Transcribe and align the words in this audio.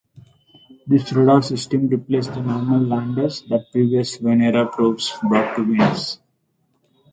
This 0.87 1.13
radar 1.13 1.43
system 1.43 1.87
replaced 1.87 2.33
the 2.33 2.41
normal 2.41 2.79
landers 2.81 3.43
that 3.49 3.71
previous 3.71 4.17
Venera 4.17 4.71
probes 4.71 5.13
brought 5.21 5.55
to 5.55 5.63
Venus. 5.63 6.17